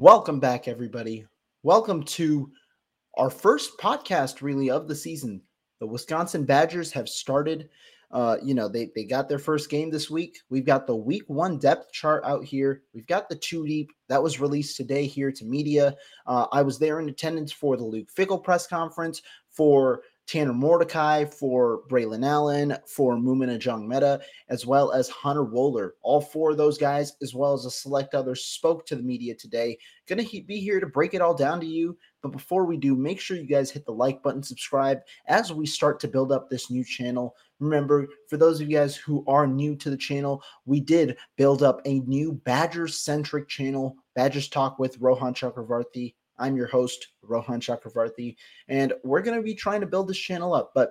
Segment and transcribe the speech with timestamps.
[0.00, 1.26] Welcome back, everybody.
[1.64, 2.52] Welcome to
[3.16, 5.42] our first podcast, really, of the season.
[5.80, 7.68] The Wisconsin Badgers have started.
[8.12, 10.38] Uh, you know, they they got their first game this week.
[10.50, 12.84] We've got the week one depth chart out here.
[12.94, 15.96] We've got the two deep that was released today here to media.
[16.28, 21.24] Uh, I was there in attendance for the Luke Fickell press conference for Tanner Mordecai,
[21.24, 24.20] for Braylon Allen, for Maema Njongmeta,
[24.50, 25.92] as well as Hunter Wohler.
[26.02, 29.34] All four of those guys, as well as a select others, spoke to the media
[29.34, 29.78] today.
[30.06, 31.96] Going to be here to break it all down to you.
[32.22, 35.64] But before we do, make sure you guys hit the like button, subscribe as we
[35.64, 37.34] start to build up this new channel.
[37.58, 41.62] Remember, for those of you guys who are new to the channel, we did build
[41.62, 46.14] up a new Badger centric channel, Badgers Talk with Rohan Chakravarthi.
[46.38, 48.36] I'm your host, Rohan Chakravarthi,
[48.68, 50.72] and we're going to be trying to build this channel up.
[50.74, 50.90] But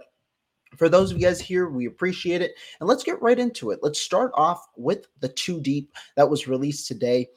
[0.76, 2.54] for those of you guys here, we appreciate it.
[2.80, 3.80] And let's get right into it.
[3.82, 7.28] Let's start off with the two deep that was released today.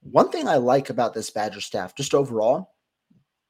[0.00, 2.74] One thing I like about this Badger staff, just overall,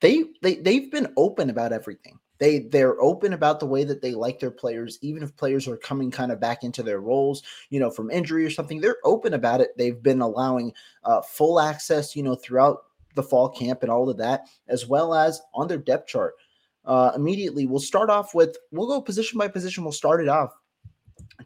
[0.01, 2.19] they they they've been open about everything.
[2.39, 5.77] They they're open about the way that they like their players, even if players are
[5.77, 8.81] coming kind of back into their roles, you know, from injury or something.
[8.81, 9.71] They're open about it.
[9.79, 10.73] They've been allowing
[11.05, 12.79] uh, full access, you know, throughout
[13.15, 16.35] the fall camp and all of that, as well as on their depth chart.
[16.85, 19.85] Uh, immediately, we'll start off with we'll go position by position.
[19.85, 20.53] We'll start it off.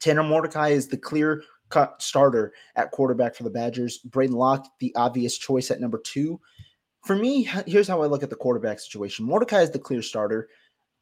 [0.00, 3.98] Tanner Mordecai is the clear cut starter at quarterback for the Badgers.
[3.98, 6.40] Braden Locke, the obvious choice at number two.
[7.04, 9.26] For me, here's how I look at the quarterback situation.
[9.26, 10.48] Mordecai is the clear starter.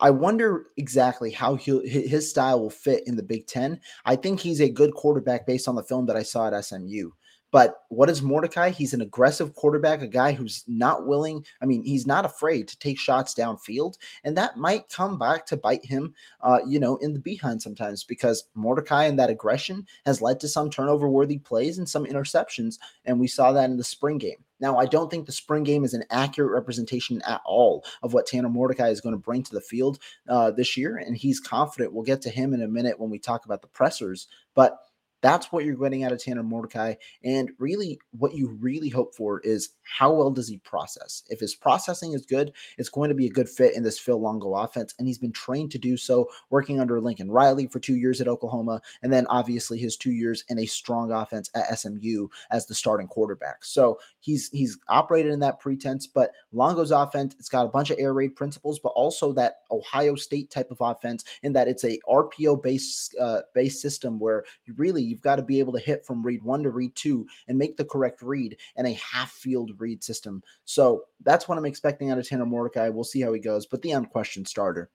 [0.01, 3.81] I wonder exactly how his style will fit in the Big Ten.
[4.05, 7.11] I think he's a good quarterback based on the film that I saw at SMU.
[7.55, 8.71] But what is Mordecai?
[8.71, 11.47] He's an aggressive quarterback, a guy who's not willing.
[11.63, 15.57] I mean, he's not afraid to take shots downfield, and that might come back to
[15.57, 20.21] bite him, uh, you know, in the behind sometimes because Mordecai and that aggression has
[20.21, 23.85] led to some turnover worthy plays and some interceptions, and we saw that in the
[23.85, 24.43] spring game.
[24.59, 28.27] Now, I don't think the spring game is an accurate representation at all of what
[28.27, 31.93] Tanner Mordecai is going to bring to the field uh, this year, and he's confident.
[31.93, 34.27] We'll get to him in a minute when we talk about the pressers,
[34.57, 34.81] but
[35.24, 36.96] that's what you're getting out of Tanner Mordecai.
[37.24, 41.22] And really, what you really hope for is how well does he process?
[41.28, 44.20] If his processing is good, it's going to be a good fit in this Phil
[44.20, 44.95] Longo offense.
[44.98, 48.28] And he's been trained to do so, working under Lincoln Riley for two years at
[48.28, 52.74] Oklahoma, and then obviously his two years in a strong offense at SMU as the
[52.74, 53.64] starting quarterback.
[53.64, 57.98] So he's he's operated in that pretense, but Longo's offense, it's got a bunch of
[57.98, 61.98] air raid principles, but also that Ohio State type of offense in that it's a
[62.08, 66.05] RPO based uh, based system where you really you've got to be able to hit
[66.05, 69.70] from read one to read two and make the correct read and a half field
[69.80, 70.42] read system.
[70.64, 72.89] So that's what I'm expecting out of Tanner Mordecai.
[72.89, 74.90] We'll see how he goes, but the unquestioned starter.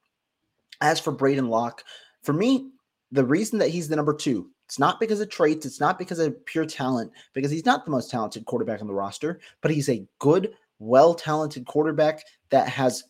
[0.82, 1.84] As for Braden Locke,
[2.24, 2.70] for me,
[3.12, 6.20] the reason that he's the number two, it's not because of traits, it's not because
[6.20, 9.90] of pure talent, because he's not the most talented quarterback on the roster, but he's
[9.90, 13.04] a good, well talented quarterback that has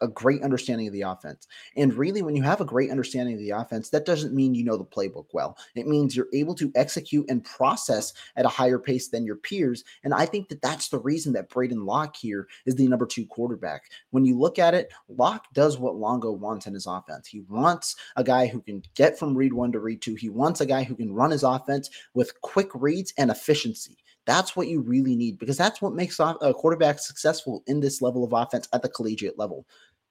[0.00, 1.46] a great understanding of the offense.
[1.76, 4.64] And really, when you have a great understanding of the offense, that doesn't mean you
[4.64, 5.56] know the playbook well.
[5.74, 9.84] It means you're able to execute and process at a higher pace than your peers.
[10.04, 13.26] And I think that that's the reason that Braden Locke here is the number two
[13.26, 13.90] quarterback.
[14.10, 17.26] When you look at it, Locke does what Longo wants in his offense.
[17.26, 20.14] He wants a guy who can get from read one to read two.
[20.14, 23.96] He wants a guy who can run his offense with quick reads and efficiency.
[24.26, 28.02] That's what you really need because that's what makes a uh, quarterback successful in this
[28.02, 29.66] level of offense at the collegiate level.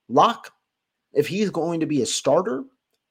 [0.09, 0.51] Locke,
[1.13, 2.63] if he's going to be a starter,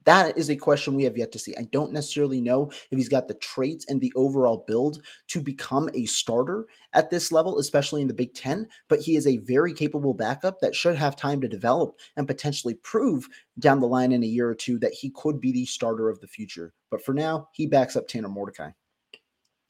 [0.04, 1.54] that is a question we have yet to see.
[1.56, 5.90] I don't necessarily know if he's got the traits and the overall build to become
[5.92, 9.74] a starter at this level, especially in the Big Ten, but he is a very
[9.74, 14.22] capable backup that should have time to develop and potentially prove down the line in
[14.22, 16.72] a year or two that he could be the starter of the future.
[16.90, 18.70] But for now, he backs up Tanner Mordecai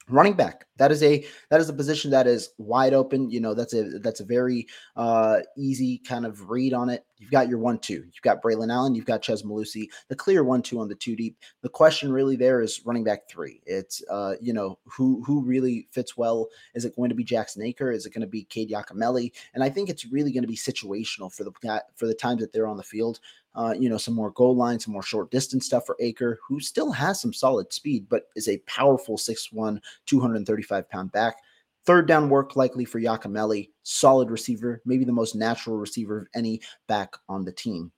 [0.09, 0.65] running back.
[0.77, 3.99] That is a that is a position that is wide open you know that's a
[3.99, 4.65] that's a very
[4.95, 7.05] uh easy kind of read on it.
[7.17, 10.43] You've got your one two you've got braylon allen you've got Chez Mellusi, the clear
[10.43, 11.37] one two on the two deep.
[11.61, 13.61] The question really there is running back three.
[13.65, 16.47] It's uh you know who who really fits well.
[16.75, 17.91] Is it going to be jackson Acker?
[17.91, 19.33] Is it going to be Cade Yacamelli?
[19.53, 22.53] and i think it's really going to be situational for the for the times that
[22.53, 23.19] they're on the field
[23.55, 26.59] uh, you know, some more goal line, some more short distance stuff for Acker, who
[26.59, 31.37] still has some solid speed, but is a powerful 6'1, 235 pound back.
[31.85, 36.61] Third down work likely for Yacamelli, solid receiver, maybe the most natural receiver of any
[36.87, 37.91] back on the team.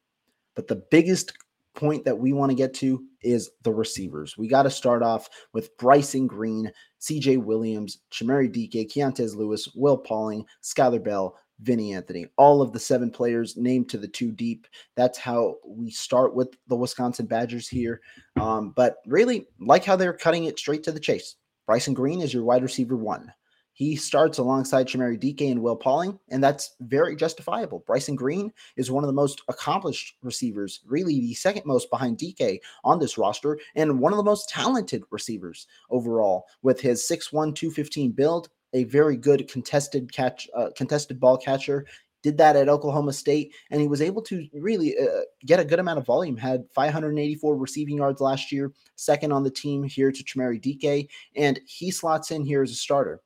[0.55, 1.33] But the biggest
[1.73, 4.37] point that we want to get to is the receivers.
[4.37, 9.97] We got to start off with Bryson Green, CJ Williams, Chimere Dike, Keontez Lewis, Will
[9.97, 14.67] Pauling, Skyler Bell, Vinny Anthony, all of the seven players named to the two deep.
[14.95, 18.01] That's how we start with the Wisconsin Badgers here.
[18.39, 21.35] Um, but really, like how they're cutting it straight to the chase.
[21.65, 23.31] Bryson Green is your wide receiver one.
[23.73, 27.83] He starts alongside Chimere Dike and Will Pauling, and that's very justifiable.
[27.87, 32.61] Bryson Green is one of the most accomplished receivers, really the second most behind Dike
[32.83, 38.11] on this roster, and one of the most talented receivers overall with his 6'1, 215
[38.11, 41.85] build, a very good contested catch, uh, contested ball catcher
[42.23, 45.79] did that at Oklahoma State, and he was able to really uh, get a good
[45.79, 46.37] amount of volume.
[46.37, 51.59] Had 584 receiving yards last year, second on the team here to Chimere Dike, and
[51.65, 53.21] he slots in here as a starter.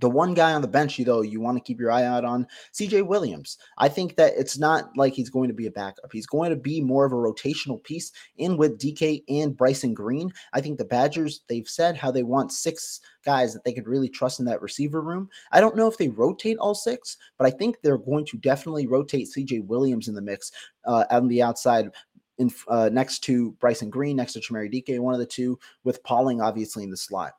[0.00, 2.24] The one guy on the bench, you though, you want to keep your eye out
[2.24, 3.58] on CJ Williams.
[3.78, 6.10] I think that it's not like he's going to be a backup.
[6.12, 10.32] He's going to be more of a rotational piece in with Dike and Bryson Green.
[10.52, 14.08] I think the Badgers, they've said how they want six guys that they could really
[14.08, 15.28] trust in that receiver room.
[15.52, 18.86] I don't know if they rotate all six, but I think they're going to definitely
[18.86, 20.50] rotate CJ Williams in the mix
[20.86, 21.90] uh, on the outside
[22.38, 26.02] in uh, next to Bryson Green, next to Chimere Dike, one of the two, with
[26.04, 27.34] Pauling obviously in the slot.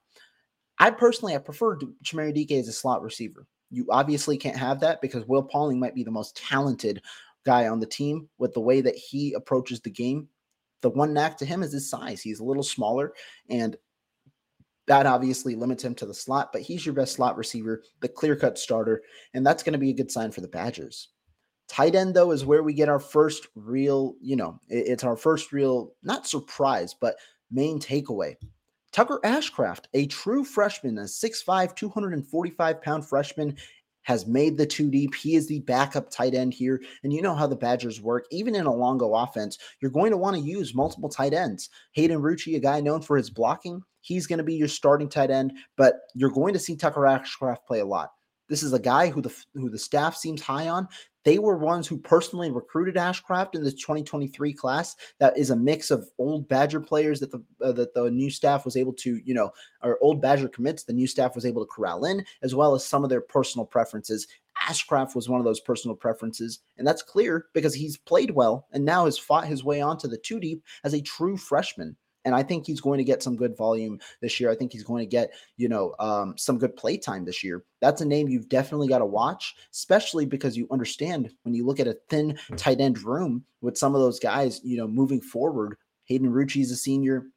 [0.82, 3.46] I personally I prefer Chimere Dike as a slot receiver.
[3.70, 7.04] You obviously can't have that because Will Pauling might be the most talented
[7.46, 10.28] guy on the team with the way that he approaches the game.
[10.82, 12.22] The one knack to him is his size.
[12.22, 13.14] He's a little smaller
[13.48, 13.78] and
[14.88, 18.36] that obviously limits him to the slot, but he's your best slot receiver, the clear
[18.36, 19.04] cut starter,
[19.36, 21.10] and that's going to be a good sign for the Badgers.
[21.70, 25.54] Tight end, though, is where we get our first real, you know, it's our first
[25.54, 27.16] real, not surprise, but
[27.52, 28.36] main takeaway.
[28.92, 33.56] Tucker Ashcraft, a true freshman, a 6'5, 245 pound freshman,
[34.04, 35.14] has made the two deep.
[35.14, 36.82] He is the backup tight end here.
[37.04, 38.26] And you know how the Badgers work.
[38.32, 41.70] Even in a Longo offense, you're going to want to use multiple tight ends.
[41.94, 45.32] Hayden Rucci, a guy known for his blocking, he's going to be your starting tight
[45.32, 48.10] end, but you're going to see Tucker Ashcraft play a lot.
[48.52, 50.90] This is a guy who the who the staff seems high on.
[51.24, 54.98] They were ones who personally recruited Ashcraft in the 2023 class.
[55.20, 58.66] That is a mix of old Badger players that the uh, that the new staff
[58.66, 59.52] was able to, you know,
[59.82, 62.86] or old Badger commits the new staff was able to corral in, as well as
[62.86, 64.28] some of their personal preferences.
[64.68, 68.84] Ashcraft was one of those personal preferences, and that's clear because he's played well and
[68.84, 71.96] now has fought his way onto the two deep as a true freshman.
[72.26, 74.52] And I think he's going to get some good volume this year.
[74.52, 77.64] I think he's going to get, you know, um, some good play time this year.
[77.82, 81.80] That's a name you've definitely got to watch, especially because you understand when you look
[81.80, 82.56] at a thin hmm.
[82.56, 85.78] tight end room with some of those guys, you know, moving forward.
[86.06, 87.28] Hayden Rucci is a senior.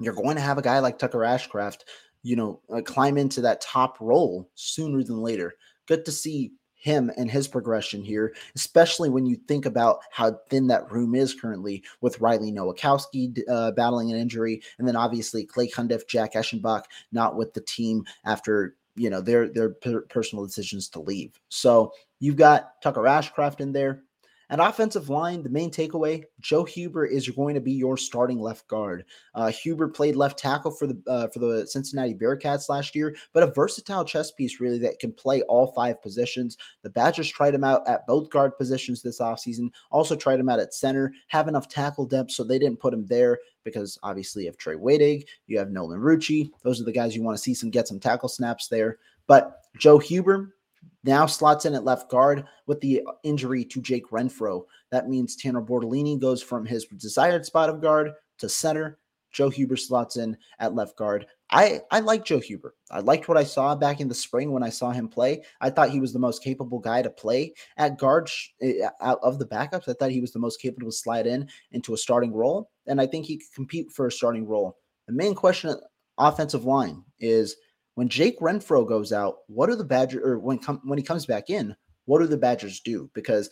[0.00, 1.80] You're going to have a guy like Tucker Ashcraft,
[2.22, 5.54] you know, uh, climb into that top role sooner than later.
[5.86, 10.66] Good to see him and his progression here, especially when you think about how thin
[10.66, 15.68] that room is currently with Riley Nowakowski uh, battling an injury, and then obviously Clay
[15.68, 16.82] Cundiff, Jack Eschenbach
[17.12, 21.40] not with the team after you know their their personal decisions to leave.
[21.48, 24.02] So you've got Tucker Ashcraft in there.
[24.50, 28.66] At offensive line, the main takeaway: Joe Huber is going to be your starting left
[28.68, 29.04] guard.
[29.34, 33.42] Uh, Huber played left tackle for the uh, for the Cincinnati Bearcats last year, but
[33.42, 36.56] a versatile chess piece really that can play all five positions.
[36.82, 39.70] The Badgers tried him out at both guard positions this offseason.
[39.90, 41.12] Also tried him out at center.
[41.28, 44.74] Have enough tackle depth, so they didn't put him there because obviously you have Trey
[44.74, 46.50] Wedig, you have Nolan Rucci.
[46.62, 48.98] Those are the guys you want to see some get some tackle snaps there.
[49.26, 50.56] But Joe Huber,
[51.04, 54.64] now slots in at left guard with the injury to Jake Renfro.
[54.90, 58.98] That means Tanner Bortolini goes from his desired spot of guard to center.
[59.32, 61.26] Joe Huber slots in at left guard.
[61.50, 62.74] I, I like Joe Huber.
[62.90, 65.42] I liked what I saw back in the spring when I saw him play.
[65.60, 68.30] I thought he was the most capable guy to play at guard
[68.60, 69.88] eh, out of the backups.
[69.88, 73.00] I thought he was the most capable to slide in into a starting role, and
[73.00, 74.76] I think he could compete for a starting role.
[75.06, 75.74] The main question
[76.18, 77.56] offensive line is–
[77.94, 81.26] when Jake Renfro goes out, what are the Badgers, or when com- when he comes
[81.26, 83.10] back in, what do the Badgers do?
[83.14, 83.50] Because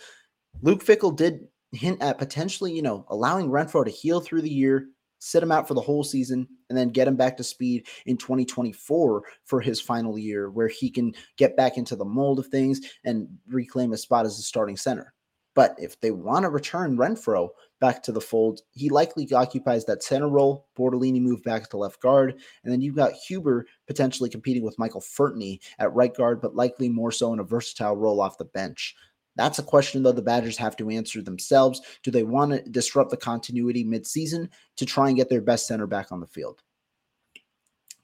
[0.62, 4.86] Luke Fickell did hint at potentially, you know, allowing Renfro to heal through the year,
[5.18, 8.16] sit him out for the whole season, and then get him back to speed in
[8.16, 12.80] 2024 for his final year, where he can get back into the mold of things
[13.04, 15.12] and reclaim a spot as a starting center.
[15.54, 17.48] But if they want to return Renfro
[17.80, 20.68] back to the fold, he likely occupies that center role.
[20.78, 22.40] Bortolini moved back to left guard.
[22.62, 26.88] And then you've got Huber potentially competing with Michael Furtney at right guard, but likely
[26.88, 28.94] more so in a versatile role off the bench.
[29.36, 31.80] That's a question, though, the Badgers have to answer themselves.
[32.02, 35.86] Do they want to disrupt the continuity midseason to try and get their best center
[35.86, 36.62] back on the field?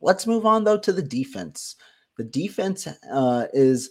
[0.01, 1.77] Let's move on, though, to the defense.
[2.17, 3.91] The defense uh, is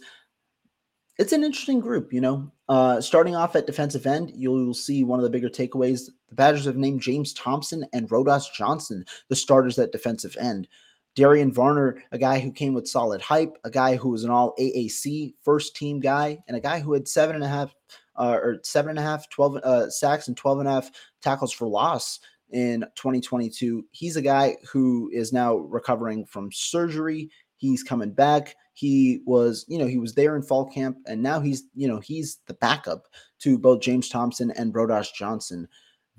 [1.17, 2.51] it's an interesting group, you know.
[2.67, 6.10] Uh, starting off at defensive end, you'll, see one of the bigger takeaways.
[6.29, 10.67] The Badgers have named James Thompson and Rodas Johnson the starters at defensive end.
[11.15, 14.53] Darian Varner, a guy who came with solid hype, a guy who was an all
[14.60, 17.74] AAC first team guy, and a guy who had seven and a half
[18.17, 20.91] uh, or seven and a half, 12 uh, sacks and 12 and a half
[21.22, 22.19] tackles for loss
[22.51, 23.86] in 2022.
[23.91, 27.29] He's a guy who is now recovering from surgery.
[27.57, 28.55] He's coming back.
[28.75, 32.00] He was, you know, he was there in fall camp, and now he's, you know,
[32.00, 33.08] he's the backup
[33.39, 35.67] to both James Thompson and Rodas Johnson.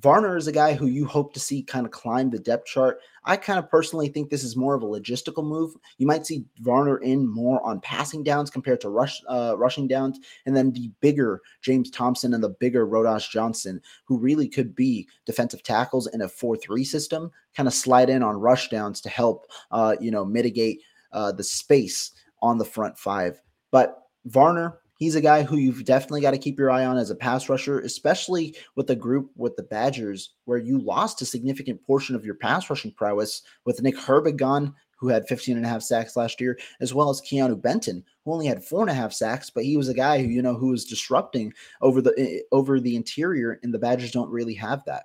[0.00, 3.00] Varner is a guy who you hope to see kind of climb the depth chart.
[3.24, 5.74] I kind of personally think this is more of a logistical move.
[5.98, 10.18] You might see Varner in more on passing downs compared to rush uh, rushing downs,
[10.46, 15.08] and then the bigger James Thompson and the bigger Rodas Johnson, who really could be
[15.26, 19.46] defensive tackles in a four-three system, kind of slide in on rush downs to help,
[19.70, 20.80] uh, you know, mitigate
[21.12, 23.40] uh, the space on the front five.
[23.70, 27.10] But Varner, he's a guy who you've definitely got to keep your eye on as
[27.10, 31.84] a pass rusher, especially with the group with the Badgers, where you lost a significant
[31.86, 35.68] portion of your pass rushing prowess with Nick Herbig gone, who had 15 and a
[35.68, 38.94] half sacks last year, as well as Keanu Benton, who only had four and a
[38.94, 41.52] half sacks, but he was a guy who, you know, who was disrupting
[41.82, 45.04] over the eh, over the interior, and the Badgers don't really have that.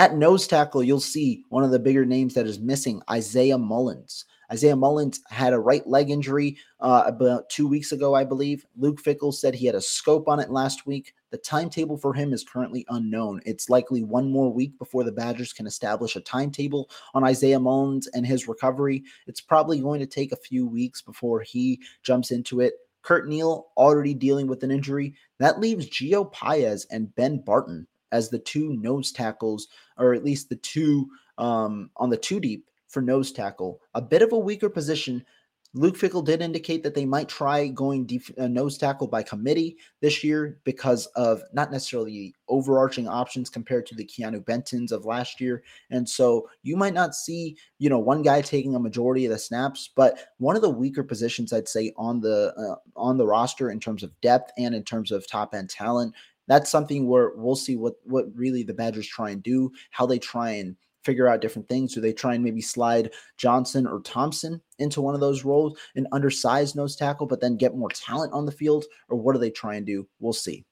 [0.00, 4.24] At nose tackle, you'll see one of the bigger names that is missing, Isaiah Mullens.
[4.50, 8.64] Isaiah Mullens had a right leg injury uh, about two weeks ago, I believe.
[8.78, 11.12] Luke Fickell said he had a scope on it last week.
[11.32, 13.42] The timetable for him is currently unknown.
[13.44, 18.08] It's likely one more week before the Badgers can establish a timetable on Isaiah Mullens
[18.14, 19.04] and his recovery.
[19.26, 22.72] It's probably going to take a few weeks before he jumps into it.
[23.02, 25.12] Curt Neal already dealing with an injury.
[25.40, 29.68] That leaves Gio Paez and Ben Barton as the two nose tackles,
[30.00, 33.80] or at least the two um, on the two deep for nose tackle.
[33.94, 35.24] A bit of a weaker position.
[35.72, 39.76] Luke Fickell did indicate that they might try going def- uh, nose tackle by committee
[40.00, 45.40] this year because of not necessarily overarching options compared to the Keanu Bentons of last
[45.40, 45.62] year.
[45.88, 49.38] And so you might not see, you know, one guy taking a majority of the
[49.38, 53.70] snaps, but one of the weaker positions I'd say on the uh, on the roster
[53.70, 56.14] in terms of depth and in terms of top end talent.
[56.50, 60.18] That's something where we'll see what what really the Badgers try and do, how they
[60.18, 61.94] try and figure out different things?
[61.94, 66.08] Do they try and maybe slide Johnson or Thompson into one of those roles, an
[66.10, 68.84] undersized nose tackle, but then get more talent on the field?
[69.08, 70.08] Or what do they try and do?
[70.18, 70.64] We'll see.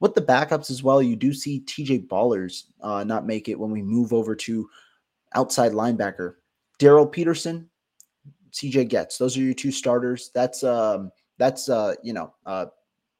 [0.00, 3.70] With the backups as well, you do see TJ Bollers uh, not make it when
[3.70, 4.68] we move over to
[5.36, 6.34] outside linebacker.
[6.80, 7.70] Darryl Peterson,
[8.50, 9.16] CJ Goetz.
[9.16, 10.32] Those are your two starters.
[10.34, 12.66] That's um that's uh you know uh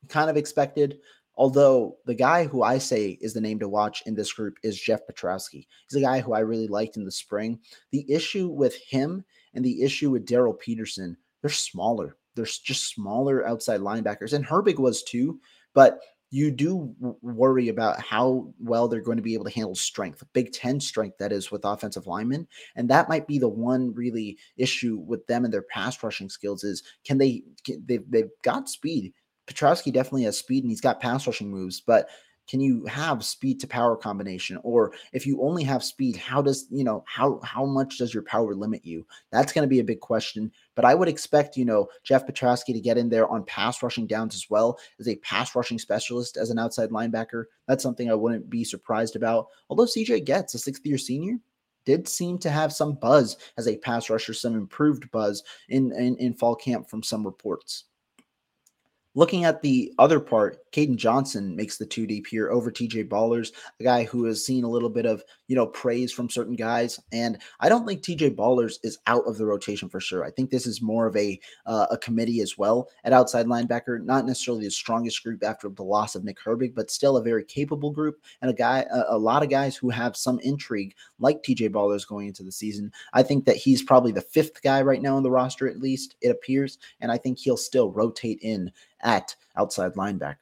[0.09, 0.99] kind of expected.
[1.37, 4.81] Although the guy who I say is the name to watch in this group is
[4.81, 5.67] Jeff Pietrowski.
[5.89, 7.59] He's a guy who I really liked in the spring.
[7.91, 9.25] The issue with him
[9.55, 12.17] and the issue with Darryl Peterson, they're smaller.
[12.35, 14.33] They're just smaller outside linebackers.
[14.33, 15.41] And Herbig was too,
[15.75, 20.25] but you do worry about how well they're going to be able to handle strength,
[20.33, 22.49] Big Ten strength, that is, with offensive linemen.
[22.75, 26.65] And that might be the one really issue with them and their pass rushing skills
[26.65, 29.13] is can they, can, they've, they've got speed
[29.53, 32.09] Pietrowski definitely has speed and he's got pass rushing moves, but
[32.49, 34.59] can you have speed to power combination?
[34.63, 38.25] Or if you only have speed how does you know how how much does your
[38.25, 39.07] power limit you?
[39.31, 42.73] That's going to be a big question but i would expect you know jeff Pietrowski
[42.73, 46.37] to get in there on pass rushing downs as well as a pass rushing specialist
[46.37, 47.45] as an outside linebacker.
[47.69, 49.47] That's something i wouldn't be surprised about.
[49.69, 51.39] Although cj Goetz a sixth year senior
[51.85, 56.17] did seem to have some buzz as a pass rusher some improved buzz in in,
[56.17, 57.85] in fall camp from some reports
[59.15, 63.53] Looking at the other part, Caden Johnson makes the two deep here over TJ Bollers,
[63.79, 66.99] a guy who has seen a little bit of, you know, praise from certain guys.
[67.13, 70.25] And I don't think TJ Bollers is out of the rotation for sure.
[70.25, 74.03] I think this is more of a uh, a committee as well at outside linebacker,
[74.03, 77.45] not necessarily the strongest group after the loss of Nick Herbig, but still a very
[77.45, 81.43] capable group and a guy, a, a lot of guys who have some intrigue like
[81.43, 82.91] TJ Bollers going into the season.
[83.13, 86.17] I think that he's probably the fifth guy right now on the roster, at least
[86.23, 86.79] it appears.
[87.01, 90.37] And I think he'll still rotate in at outside linebacker.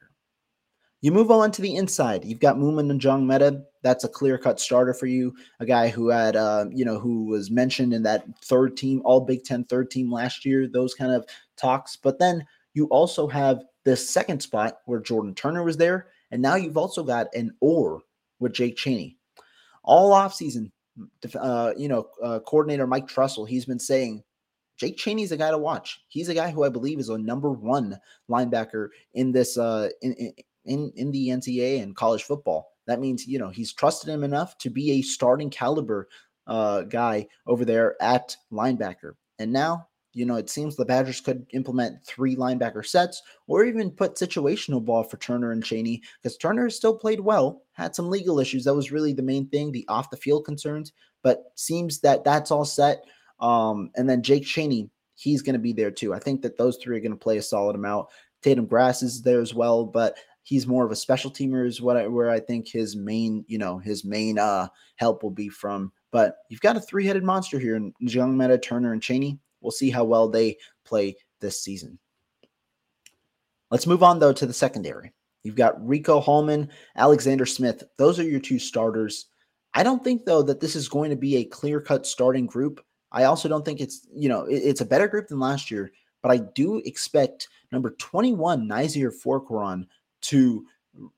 [1.01, 2.23] You move on to the inside.
[2.25, 3.63] You've got Moomin Njongmeta.
[3.81, 5.33] That's a clear cut starter for you.
[5.59, 9.21] A guy who had, uh, you know, who was mentioned in that third team, all
[9.21, 11.25] Big Ten third team last year, those kind of
[11.57, 11.95] talks.
[11.95, 16.09] But then you also have the second spot where Jordan Turner was there.
[16.29, 18.01] And now you've also got an or
[18.39, 19.17] with Jake Chaney.
[19.83, 20.71] All offseason,
[21.39, 24.23] uh, you know, uh, coordinator Mike Tressel, he's been saying
[24.81, 26.01] Jake Chaney's a guy to watch.
[26.07, 30.33] He's a guy who I believe is a number one linebacker in this uh in
[30.65, 32.71] in in the NCAA and college football.
[32.87, 36.09] That means you know he's trusted him enough to be a starting caliber
[36.47, 39.11] uh guy over there at linebacker.
[39.37, 43.91] And now you know, it seems the Badgers could implement three linebacker sets or even
[43.91, 48.39] put situational ball for Turner and Chaney because Turner still played well, had some legal
[48.39, 48.65] issues.
[48.65, 50.91] That was really the main thing, the off the field concerns,
[51.23, 53.05] but seems that that's all set.
[53.41, 56.13] Um, and then Jake Chaney, he's going to be there too.
[56.13, 58.07] I think that those three are going to play a solid amount.
[58.41, 61.97] Tatum Grass is there as well, but he's more of a special teamer is what
[61.97, 65.91] I, where I think his main, you know, his main uh help will be from.
[66.11, 69.39] But you've got a three-headed monster here in Njongmeta, Turner, and Chaney.
[69.61, 71.97] we'll see how well they play this season.
[73.69, 75.13] Let's move on though to the secondary.
[75.43, 77.83] You've got Rico Hallman, Alexander Smith.
[77.97, 79.27] Those are your two starters.
[79.73, 82.83] I don't think though that this is going to be a clear-cut starting group.
[83.11, 85.91] I also don't think it's, you know, it's a better group than last year,
[86.21, 89.87] but I do expect number 21, Nyzier Fourqurean,
[90.21, 90.65] to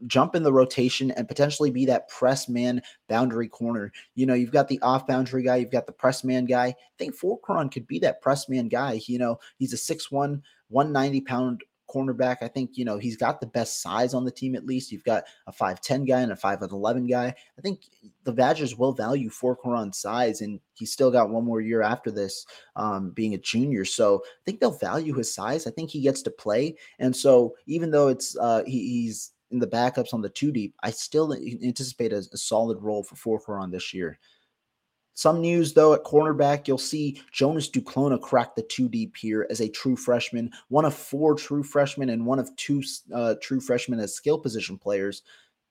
[0.08, 3.92] jump in the rotation and potentially be that press man boundary corner.
[4.16, 6.68] You know, you've got the off boundary guy, you've got the press man guy.
[6.68, 9.02] I think Forqueron could be that press man guy.
[9.06, 12.38] You know, he's a 6'1, 190 pound cornerback.
[12.42, 14.92] I think, you know, he's got the best size on the team at least.
[14.92, 17.28] You've got a 5'10 guy and a 5'11 guy.
[17.28, 17.82] I think
[18.24, 22.46] the Badgers will value Fourqurean's size, and he's still got one more year after this
[22.76, 23.86] um, being a junior.
[23.86, 25.68] So I think they'll value his size.
[25.68, 26.76] I think he gets to play.
[27.00, 30.76] And so even though it's uh, he, he's in the backups on the two deep,
[30.84, 34.20] I still anticipate a, a solid role for four Fourqurean this year.
[35.16, 39.62] Some news though at cornerback, you'll see Jonas Duclona crack the two deep here as
[39.62, 42.82] a true freshman, one of four true freshmen and one of two
[43.14, 45.22] uh, true freshmen as skill position players.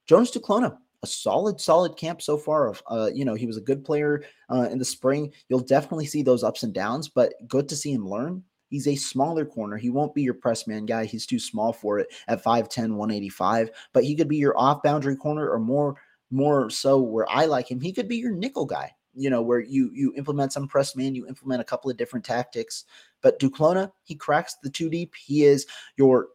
[0.05, 2.73] Jonas Duclona, a solid, solid camp so far.
[2.87, 5.31] Uh, you know, he was a good player uh, in the spring.
[5.49, 8.43] You'll definitely see those ups and downs, but good to see him learn.
[8.69, 9.77] He's a smaller corner.
[9.77, 11.05] He won't be your press man guy.
[11.05, 13.69] He's too small for it at 5'10, 185.
[13.91, 15.95] But he could be your off boundary corner or more,
[16.31, 17.79] more so where I like him.
[17.79, 21.15] He could be your nickel guy you know, where you you implement some press man,
[21.15, 22.85] you implement a couple of different tactics.
[23.21, 25.13] But Duclona, he cracks the two deep.
[25.15, 25.65] He is
[25.97, 26.29] your,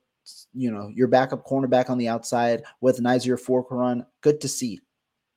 [0.53, 4.07] you know, your backup cornerback on the outside with Nyzier Fourqurean.
[4.21, 4.81] Good to see.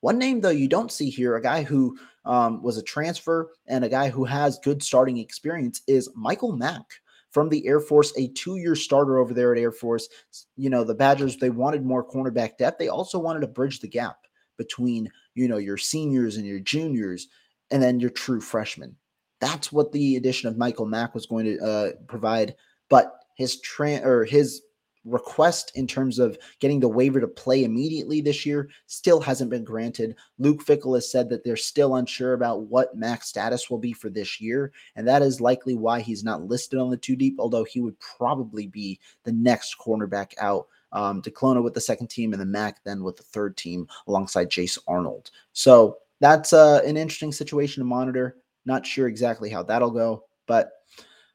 [0.01, 3.83] One name though you don't see here, a guy who um, was a transfer and
[3.83, 6.86] a guy who has good starting experience is Michael Mack
[7.31, 10.10] from the Air Force, a two-year starter over there at Air Force.
[10.57, 12.77] You know, the Badgers they wanted more cornerback depth.
[12.77, 14.21] They also wanted to bridge the gap
[14.62, 17.27] between you know your seniors and your juniors
[17.72, 18.96] and then your true freshmen
[19.39, 22.56] that's what the addition of michael mack was going to uh, provide
[22.89, 24.62] but his tran or his
[25.06, 29.63] request in terms of getting the waiver to play immediately this year still hasn't been
[29.63, 30.15] granted.
[30.38, 34.10] Luke Fickell has said that they're still unsure about what Mack's status will be for
[34.10, 37.63] this year, and that is likely why he's not listed on the two deep, although
[37.63, 42.39] he would probably be the next cornerback out um, Duclona with the second team, and
[42.39, 45.32] then Mack then with the third team alongside Jace Arnold.
[45.54, 48.38] So that's uh, an interesting situation to monitor.
[48.65, 50.71] Not sure exactly how that'll go, but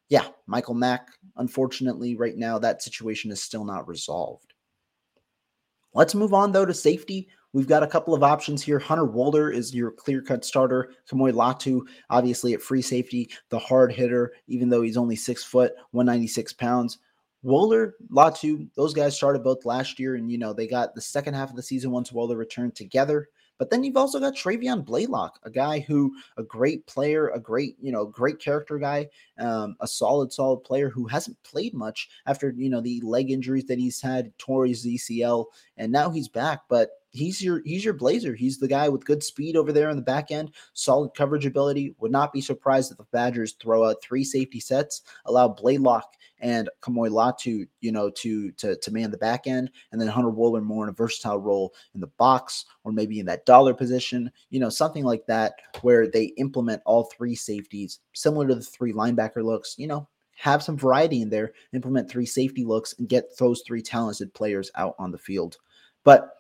[0.09, 4.55] yeah, Michael Mack, unfortunately, right now, that situation is still not resolved.
[5.95, 7.29] Let's move on, though, to safety.
[7.53, 8.79] We've got a couple of options here.
[8.79, 10.93] Hunter Wohler is your clear cut starter.
[11.11, 15.73] Kamoi Latu, obviously at free safety, the hard hitter, even though he's only six foot,
[15.93, 16.99] 196 pounds.
[17.47, 21.35] Wohler, Latu, those guys started both last year, and you know they got the second
[21.35, 23.29] half of the season once Wohler returned together.
[23.59, 27.77] But then you've also got Travian Blaylock, a guy who a great player, a great,
[27.81, 32.53] you know, great character guy, um, a solid, solid player who hasn't played much after,
[32.55, 35.47] you know, the leg injuries that he's had, tore ACL,
[35.79, 36.63] and now he's back.
[36.69, 38.35] But he's your he's your blazer.
[38.35, 41.95] He's the guy with good speed over there in the back end, solid coverage ability.
[41.99, 46.69] Would not be surprised if the Badgers throw out three safety sets, allow Blaylock and
[46.83, 50.63] Kamoi Latu, you know, to to to man the back end, and then Hunter Wohler
[50.63, 54.61] more in a versatile role in the box or maybe in that dollar position, you
[54.61, 59.43] know, something like that, where they implement all three safeties, similar to the three linebacker
[59.43, 63.63] looks, you know, have some variety in there, implement three safety looks, and get those
[63.67, 65.57] three talented players out on the field.
[66.05, 66.31] But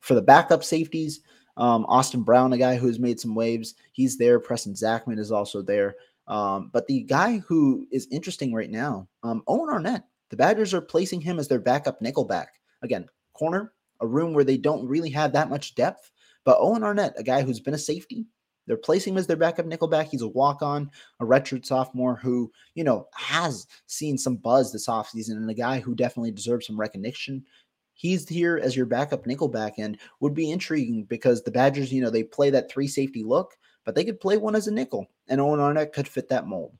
[0.00, 1.20] for the backup safeties,
[1.56, 4.38] um, Austin Brown, a guy who's made some waves, he's there.
[4.38, 5.96] Preston Zachman is also there.
[6.28, 10.80] Um, but the guy who is interesting right now, um, Owen Arnett, the Badgers are
[10.80, 12.46] placing him as their backup nickelback.
[12.82, 16.10] Again, corner, a room where they don't really have that much depth.
[16.44, 18.26] But Owen Arnett, a guy who's been a safety,
[18.66, 20.08] they're placing him as their backup nickelback.
[20.08, 24.86] He's a walk on, a redshirt sophomore who, you know, has seen some buzz this
[24.86, 27.44] offseason and a guy who definitely deserves some recognition
[27.98, 32.10] he's here as your backup nickelback and would be intriguing because the Badgers, you know,
[32.10, 35.40] they play that three safety look, but they could play one as a nickel, and
[35.40, 36.72] Owen Arnett could fit that mold.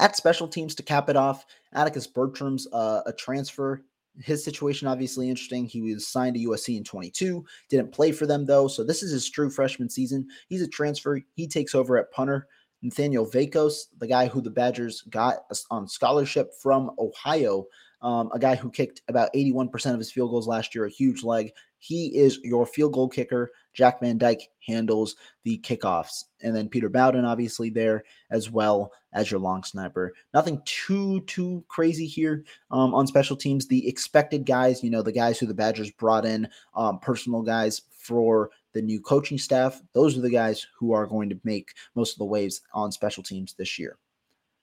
[0.00, 3.84] At special teams to cap it off, Atticus Bertrams uh, a transfer.
[4.18, 5.66] His situation obviously interesting.
[5.66, 9.12] He was signed to USC in 22, didn't play for them though, so this is
[9.12, 10.26] his true freshman season.
[10.48, 11.20] He's a transfer.
[11.34, 12.48] He takes over at punter.
[12.82, 17.66] Nathanial Vakos, the guy who the Badgers got on scholarship from Ohio,
[18.02, 21.22] um, a guy who kicked about 81% of his field goals last year, a huge
[21.22, 21.52] leg.
[21.78, 23.50] He is your field goal kicker.
[23.74, 26.24] Jack Van Dyke handles the kickoffs.
[26.42, 30.12] And then Peter Bowden, obviously, there as well as your long snapper.
[30.34, 33.66] Nothing too, too crazy here um, on special teams.
[33.66, 37.82] The expected guys, you know, the guys who the Badgers brought in, um, personal guys
[37.90, 42.12] for the new coaching staff, those are the guys who are going to make most
[42.12, 43.96] of the waves on special teams this year.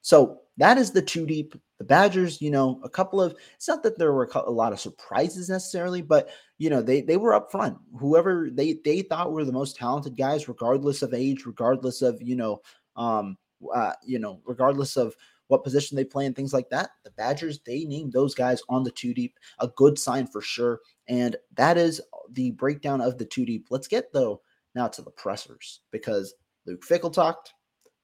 [0.01, 1.55] So that is the two deep.
[1.79, 4.79] The Badgers, you know, a couple of it's not that there were a lot of
[4.79, 7.77] surprises necessarily, but you know, they they were up front.
[7.97, 12.35] Whoever they they thought were the most talented guys, regardless of age, regardless of you
[12.35, 12.61] know,
[12.97, 13.37] um,
[13.73, 15.15] uh, you know, regardless of
[15.47, 16.91] what position they play and things like that.
[17.03, 20.79] The Badgers, they named those guys on the two deep, a good sign for sure.
[21.07, 22.01] And that is
[22.33, 23.67] the breakdown of the two deep.
[23.69, 24.41] Let's get though
[24.75, 27.53] now to the pressers because Luke Fickell talked.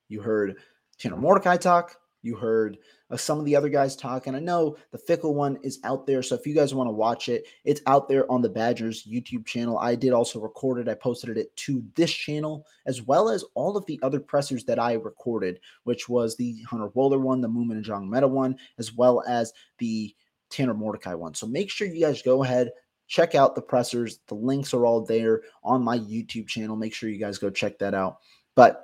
[0.08, 0.58] You heard
[0.98, 1.98] Tanner Mordecai talk.
[2.26, 2.78] You heard
[3.12, 6.08] uh, some of the other guys talk, and I know the Fickell one is out
[6.08, 6.24] there.
[6.24, 9.46] So if you guys want to watch it, it's out there on the Badgers YouTube
[9.46, 9.78] channel.
[9.78, 10.90] I did also record it.
[10.90, 14.80] I posted it to this channel as well as all of the other pressers that
[14.80, 19.54] I recorded, which was the Hunter Wohler one, the Moomin Njongmeta one, as well as
[19.78, 20.16] the
[20.50, 21.36] Tanner Mordecai one.
[21.36, 22.72] So make sure you guys go ahead,
[23.08, 24.20] check out the pressers.
[24.28, 26.76] The links are all there on my YouTube channel.
[26.76, 28.18] Make sure you guys go check that out.
[28.56, 28.84] But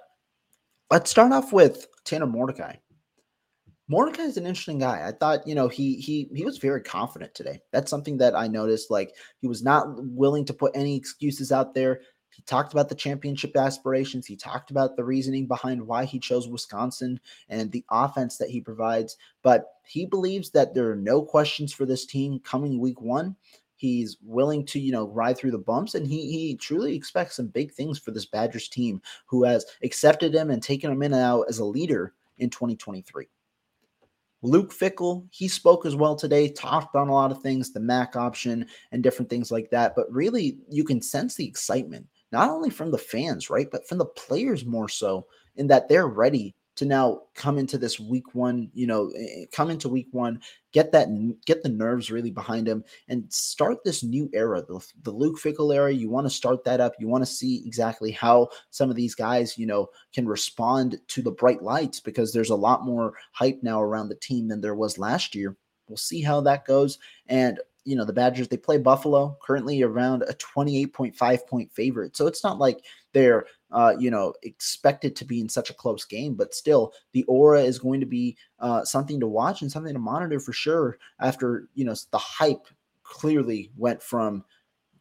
[0.91, 2.75] let's start off with Tanner Mordecai.
[3.91, 5.05] Mordecai is an interesting guy.
[5.05, 7.59] I thought, you know, he he he was very confident today.
[7.73, 8.89] That's something that I noticed.
[8.89, 11.99] Like he was not willing to put any excuses out there.
[12.29, 14.25] He talked about the championship aspirations.
[14.25, 18.61] He talked about the reasoning behind why he chose Wisconsin and the offense that he
[18.61, 19.17] provides.
[19.43, 23.35] But he believes that there are no questions for this team coming week one.
[23.75, 27.47] He's willing to, you know, ride through the bumps, and he he truly expects some
[27.47, 31.41] big things for this Badgers team, who has accepted him and taken him in now
[31.41, 33.27] as a leader in 2023.
[34.43, 38.15] Luke Fickell, he spoke as well today, talked on a lot of things, the Mack
[38.15, 39.93] option and different things like that.
[39.95, 43.99] But really, you can sense the excitement, not only from the fans, right, but from
[43.99, 45.27] the players more so,
[45.57, 49.45] in that they're ready to now come into this week one, you know, eh, eh,
[49.51, 51.09] come into week one, get that,
[51.45, 55.75] get the nerves really behind him and start this new era, the, the Luke Fickell
[55.75, 55.91] era.
[55.91, 56.93] You want to start that up.
[56.99, 61.21] You want to see exactly how some of these guys, you know, can respond to
[61.21, 64.75] the bright lights because there's a lot more hype now around the team than there
[64.75, 65.57] was last year.
[65.87, 66.99] We'll see how that goes.
[67.27, 72.15] And you know the Badgers they play Buffalo currently around a 28.5 point favorite.
[72.15, 76.05] So it's not like they're uh, you know expected to be in such a close
[76.05, 79.93] game, but still the aura is going to be uh, something to watch and something
[79.93, 80.97] to monitor for sure.
[81.19, 82.67] After you know the hype
[83.03, 84.43] clearly went from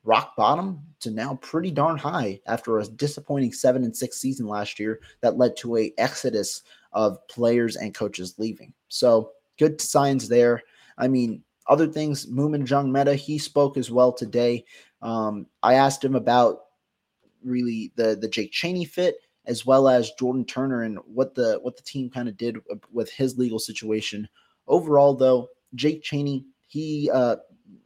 [0.05, 4.81] rock bottom to now pretty darn high after a disappointing seven and six season last
[4.81, 8.73] year that led to a exodus of players and coaches leaving.
[8.89, 10.63] So good signs there.
[10.99, 14.65] I mean, other things, Moomin Njongmeta, he spoke as well today.
[15.03, 16.63] Um, I asked him about
[17.45, 21.77] really the the Jake Chaney fit as well as Jordan Turner and what the what
[21.77, 22.59] the team kind of did
[22.93, 24.29] with his legal situation.
[24.69, 27.37] Overall, though, Jake Chaney, he uh,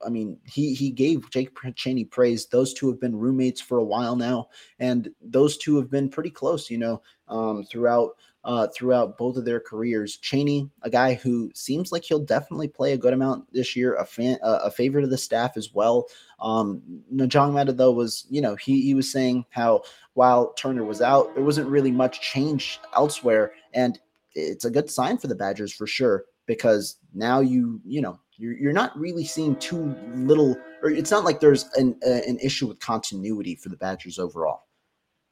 [0.04, 2.46] I mean, he he gave Jake Chaney praise.
[2.46, 6.30] Those two have been roommates for a while now, and those two have been pretty
[6.30, 8.10] close, you know, um, throughout
[8.44, 10.16] uh, throughout both of their careers.
[10.18, 14.04] Chaney, a guy who seems like he'll definitely play a good amount this year, a
[14.04, 16.06] fan, uh, a favorite of the staff as well.
[16.40, 16.82] Um,
[17.14, 19.82] Njongmeta though was, you know, he he was saying how
[20.14, 23.98] while Turner was out, there wasn't really much change elsewhere, and
[24.34, 28.54] it's a good sign for the Badgers for sure because now you you know you're,
[28.54, 32.66] you're not really seeing too little or it's not like there's an, uh, an issue
[32.66, 34.64] with continuity for the Badgers overall.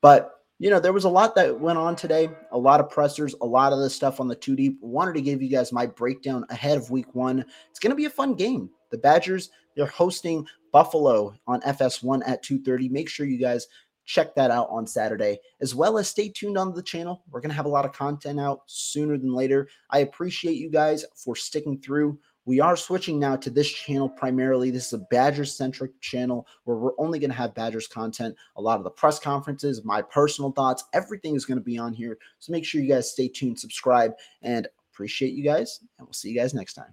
[0.00, 3.34] But you know, there was a lot that went on today, a lot of pressers,
[3.40, 4.78] a lot of the stuff on the two deep.
[4.80, 7.44] Wanted to give you guys my breakdown ahead of week one.
[7.68, 8.70] It's going to be a fun game.
[8.92, 12.88] The Badgers, they're hosting Buffalo on FS1 at 2:30.
[12.92, 13.66] Make sure you guys
[14.04, 17.24] check that out on Saturday, as well as stay tuned on the channel.
[17.32, 19.68] We're going to have a lot of content out sooner than later.
[19.90, 22.20] I appreciate you guys for sticking through.
[22.44, 24.72] We are switching now to this channel primarily.
[24.72, 28.34] This is a Badgers centric channel where we're only going to have Badgers content.
[28.56, 31.92] A lot of the press conferences, my personal thoughts, everything is going to be on
[31.92, 32.18] here.
[32.40, 35.78] So make sure you guys stay tuned, subscribe, and appreciate you guys.
[35.98, 36.92] And we'll see you guys next time.